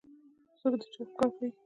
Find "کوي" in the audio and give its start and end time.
1.35-1.49